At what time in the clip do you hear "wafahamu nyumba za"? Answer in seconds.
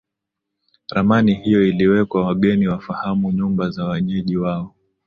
2.67-3.85